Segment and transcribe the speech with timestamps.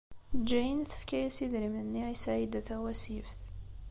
[0.49, 3.41] Jane tefka-as idrimen-nni i Saɛida Tawasift.